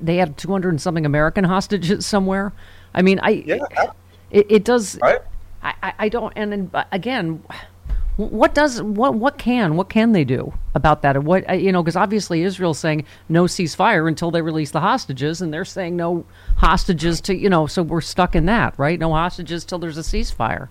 they 0.00 0.16
had 0.16 0.38
200 0.38 0.70
and 0.70 0.80
something 0.80 1.04
American 1.04 1.44
hostages 1.44 2.06
somewhere? 2.14 2.54
I 2.94 3.02
mean, 3.02 3.20
I 3.22 3.30
Yeah, 3.30 3.58
it, 4.30 4.46
it 4.48 4.64
does. 4.64 4.98
right. 5.02 5.20
I, 5.62 5.74
I, 5.82 5.94
I 5.98 6.08
don't. 6.08 6.32
And 6.36 6.52
then 6.52 6.84
again, 6.90 7.42
what 8.16 8.54
does 8.54 8.82
what 8.82 9.14
what 9.14 9.38
can 9.38 9.76
what 9.76 9.88
can 9.88 10.12
they 10.12 10.24
do 10.24 10.52
about 10.74 11.02
that? 11.02 11.22
What 11.22 11.48
uh, 11.48 11.52
you 11.52 11.70
know, 11.70 11.82
because 11.82 11.94
obviously 11.96 12.42
Israel's 12.42 12.78
saying 12.78 13.04
no 13.28 13.44
ceasefire 13.44 14.08
until 14.08 14.30
they 14.30 14.42
release 14.42 14.72
the 14.72 14.80
hostages, 14.80 15.40
and 15.40 15.52
they're 15.52 15.64
saying 15.64 15.96
no 15.96 16.24
hostages 16.56 17.20
to 17.22 17.36
you 17.36 17.48
know. 17.48 17.66
So 17.66 17.82
we're 17.82 18.00
stuck 18.00 18.34
in 18.34 18.46
that, 18.46 18.74
right? 18.78 18.98
No 18.98 19.12
hostages 19.12 19.64
till 19.64 19.78
there's 19.78 19.98
a 19.98 20.02
ceasefire. 20.02 20.68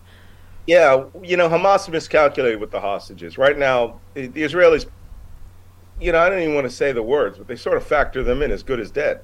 Yeah, 0.68 1.06
you 1.24 1.38
know, 1.38 1.48
Hamas 1.48 1.90
miscalculated 1.90 2.60
with 2.60 2.72
the 2.72 2.82
hostages. 2.82 3.38
Right 3.38 3.58
now, 3.58 4.02
the 4.14 4.28
Israelis, 4.28 4.86
you 6.00 6.12
know, 6.12 6.20
I 6.20 6.30
don't 6.30 6.42
even 6.42 6.56
want 6.56 6.66
to 6.68 6.76
say 6.76 6.92
the 6.92 7.02
words, 7.02 7.38
but 7.38 7.48
they 7.48 7.56
sort 7.56 7.78
of 7.78 7.86
factor 7.86 8.22
them 8.22 8.42
in 8.42 8.52
as 8.52 8.64
good 8.64 8.82
as 8.82 8.92
dead. 8.92 9.22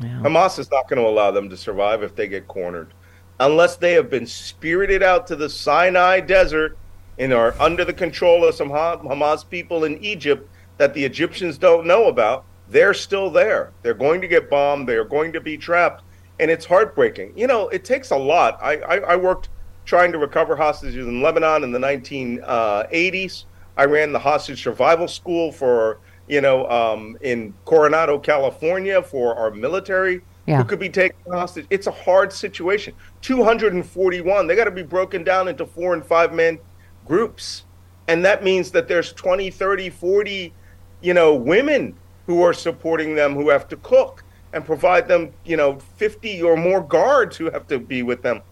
Yeah. 0.00 0.20
Hamas 0.20 0.58
is 0.58 0.68
not 0.70 0.88
going 0.88 1.00
to 1.00 1.06
allow 1.06 1.30
them 1.30 1.48
to 1.48 1.56
survive 1.56 2.02
if 2.02 2.16
they 2.16 2.26
get 2.26 2.48
cornered, 2.48 2.92
unless 3.38 3.76
they 3.76 3.92
have 3.92 4.10
been 4.10 4.26
spirited 4.26 5.02
out 5.02 5.28
to 5.28 5.36
the 5.36 5.48
Sinai 5.48 6.18
desert 6.18 6.76
and 7.20 7.32
are 7.32 7.54
under 7.60 7.84
the 7.84 7.92
control 7.92 8.44
of 8.44 8.54
some 8.56 8.70
Hamas 8.70 9.48
people 9.48 9.84
in 9.84 10.02
Egypt 10.02 10.50
that 10.78 10.92
the 10.94 11.04
Egyptians 11.04 11.56
don't 11.56 11.86
know 11.86 12.08
about. 12.08 12.44
They're 12.68 12.94
still 12.94 13.30
there. 13.30 13.72
They're 13.82 13.94
going 13.94 14.20
to 14.22 14.28
get 14.28 14.50
bombed. 14.50 14.88
They 14.88 14.96
are 14.96 15.04
going 15.04 15.32
to 15.34 15.40
be 15.40 15.56
trapped, 15.56 16.02
and 16.40 16.50
it's 16.50 16.64
heartbreaking. 16.64 17.34
You 17.36 17.46
know, 17.46 17.68
it 17.68 17.84
takes 17.84 18.10
a 18.10 18.16
lot. 18.16 18.58
I, 18.60 18.78
I, 18.78 18.96
I 18.98 19.16
worked 19.16 19.50
trying 19.84 20.12
to 20.12 20.18
recover 20.18 20.56
hostages 20.56 21.06
in 21.06 21.22
Lebanon 21.22 21.64
in 21.64 21.72
the 21.72 21.78
1980s. 21.78 23.44
I 23.76 23.84
ran 23.84 24.12
the 24.12 24.18
hostage 24.18 24.62
survival 24.62 25.08
school 25.08 25.52
for 25.52 25.98
you 26.28 26.40
know 26.40 26.68
um, 26.70 27.16
in 27.22 27.54
Coronado, 27.64 28.18
California, 28.18 29.02
for 29.02 29.34
our 29.36 29.50
military 29.50 30.20
Yeah. 30.46 30.58
who 30.58 30.64
could 30.64 30.78
be 30.78 30.88
taken 30.88 31.16
hostage. 31.30 31.66
It's 31.70 31.86
a 31.86 31.90
hard 31.92 32.32
situation. 32.32 32.94
241. 33.22 34.46
They 34.46 34.56
got 34.56 34.64
to 34.64 34.70
be 34.70 34.82
broken 34.82 35.24
down 35.24 35.48
into 35.48 35.66
four 35.66 35.94
and 35.94 36.04
five 36.04 36.32
man 36.32 36.58
groups, 37.06 37.64
and 38.08 38.24
that 38.24 38.44
means 38.44 38.70
that 38.72 38.86
there's 38.88 39.12
20, 39.12 39.50
30, 39.50 39.90
40, 39.90 40.52
you 41.00 41.14
know, 41.14 41.34
women 41.34 41.94
who 42.26 42.42
are 42.42 42.52
supporting 42.52 43.14
them 43.14 43.34
who 43.34 43.48
have 43.48 43.66
to 43.68 43.76
cook 43.78 44.22
and 44.52 44.64
provide 44.64 45.08
them, 45.08 45.32
you 45.44 45.56
know, 45.56 45.78
50 45.96 46.42
or 46.42 46.56
more 46.56 46.80
guards 46.80 47.36
who 47.36 47.50
have 47.50 47.66
to 47.68 47.78
be 47.78 48.02
with 48.02 48.22
them. 48.22 48.42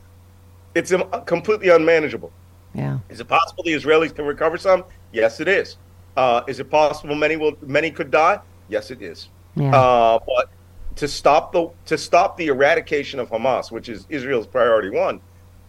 It's 0.75 0.93
completely 1.27 1.69
unmanageable. 1.69 2.33
Yeah. 2.75 2.99
Is 3.09 3.21
it 3.21 3.29
possible 3.29 3.65
the 3.65 3.73
Israelis 3.73 4.15
can 4.15 4.25
recover 4.27 4.59
some? 4.59 4.85
Yes, 5.13 5.41
it 5.41 5.49
is. 5.49 5.77
Uh, 6.17 6.43
is 6.47 6.61
it 6.61 6.71
possible 6.71 7.15
many 7.15 7.37
will 7.37 7.57
many 7.63 7.91
could 7.91 8.11
die? 8.11 8.41
Yes, 8.69 8.91
it 8.91 9.03
is. 9.03 9.29
Yeah. 9.57 9.75
Uh, 9.75 10.19
but 10.27 10.51
to 10.97 11.09
stop 11.09 11.53
the 11.53 11.71
to 11.87 11.97
stop 11.97 12.37
the 12.37 12.49
eradication 12.49 13.21
of 13.21 13.31
Hamas, 13.31 13.71
which 13.71 13.89
is 13.89 14.07
Israel's 14.09 14.47
priority 14.47 14.91
one, 14.91 15.21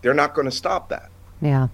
they're 0.01 0.13
not 0.13 0.33
going 0.33 0.45
to 0.45 0.51
stop 0.51 0.89
that. 0.89 1.09
Yeah. 1.41 1.67